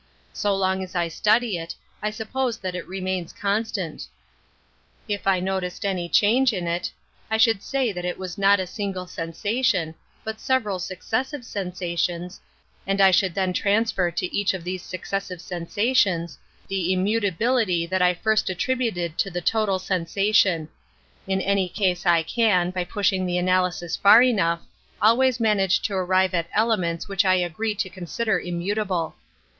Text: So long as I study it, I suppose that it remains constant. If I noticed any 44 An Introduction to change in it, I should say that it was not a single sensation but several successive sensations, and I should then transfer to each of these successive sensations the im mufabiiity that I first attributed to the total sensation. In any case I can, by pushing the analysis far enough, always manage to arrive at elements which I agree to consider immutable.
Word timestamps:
So 0.33 0.55
long 0.55 0.81
as 0.81 0.95
I 0.95 1.09
study 1.09 1.57
it, 1.59 1.75
I 2.01 2.09
suppose 2.09 2.57
that 2.57 2.73
it 2.73 2.87
remains 2.87 3.31
constant. 3.31 4.07
If 5.07 5.27
I 5.27 5.39
noticed 5.39 5.85
any 5.85 6.07
44 6.07 6.07
An 6.27 6.31
Introduction 6.37 6.45
to 6.47 6.47
change 6.47 6.63
in 6.63 6.67
it, 6.75 6.91
I 7.29 7.37
should 7.37 7.61
say 7.61 7.91
that 7.91 8.03
it 8.05 8.17
was 8.17 8.35
not 8.35 8.59
a 8.59 8.65
single 8.65 9.05
sensation 9.05 9.93
but 10.23 10.39
several 10.39 10.79
successive 10.79 11.45
sensations, 11.45 12.41
and 12.87 12.99
I 12.99 13.11
should 13.11 13.35
then 13.35 13.53
transfer 13.53 14.09
to 14.09 14.35
each 14.35 14.55
of 14.55 14.63
these 14.63 14.81
successive 14.81 15.39
sensations 15.39 16.39
the 16.67 16.91
im 16.91 17.05
mufabiiity 17.05 17.87
that 17.89 18.01
I 18.01 18.15
first 18.15 18.49
attributed 18.49 19.19
to 19.19 19.29
the 19.29 19.39
total 19.39 19.77
sensation. 19.77 20.67
In 21.27 21.41
any 21.41 21.69
case 21.69 22.07
I 22.07 22.23
can, 22.23 22.71
by 22.71 22.85
pushing 22.85 23.27
the 23.27 23.37
analysis 23.37 23.95
far 23.95 24.23
enough, 24.23 24.61
always 24.99 25.39
manage 25.39 25.79
to 25.83 25.93
arrive 25.93 26.33
at 26.33 26.47
elements 26.55 27.07
which 27.07 27.23
I 27.23 27.35
agree 27.35 27.75
to 27.75 27.87
consider 27.87 28.39
immutable. 28.39 29.13